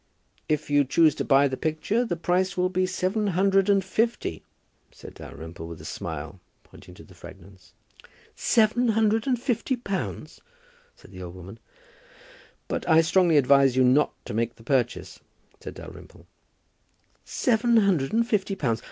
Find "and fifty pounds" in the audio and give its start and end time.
9.27-10.41, 18.11-18.79